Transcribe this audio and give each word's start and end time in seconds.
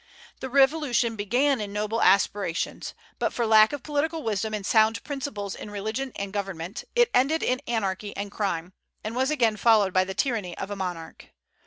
The 0.39 0.49
Revolution 0.49 1.15
began 1.15 1.61
in 1.61 1.71
noble 1.71 2.01
aspirations, 2.01 2.95
but 3.19 3.31
for 3.33 3.45
lack 3.45 3.71
of 3.71 3.83
political 3.83 4.23
wisdom 4.23 4.51
and 4.51 4.65
sound 4.65 5.03
principles 5.03 5.53
in 5.53 5.69
religion 5.69 6.11
and 6.15 6.33
government, 6.33 6.83
it 6.95 7.11
ended 7.13 7.43
in 7.43 7.61
anarchy 7.67 8.17
and 8.17 8.31
crime, 8.31 8.73
and 9.03 9.15
was 9.15 9.29
again 9.29 9.57
followed 9.57 9.93
by 9.93 10.03
the 10.03 10.15
tyranny 10.15 10.57
of 10.57 10.71
a 10.71 10.75
monarch. 10.75 11.27